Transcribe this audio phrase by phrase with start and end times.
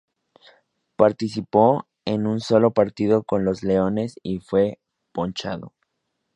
[0.95, 4.79] Participó en un solo partido con los leones y fue
[5.11, 5.73] ponchado.